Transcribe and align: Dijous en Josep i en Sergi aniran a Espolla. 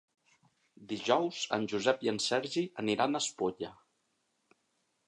Dijous 0.93 1.41
en 1.59 1.67
Josep 1.75 2.03
i 2.07 2.11
en 2.15 2.19
Sergi 2.29 2.65
aniran 2.85 3.13
a 3.13 3.23
Espolla. 3.27 3.73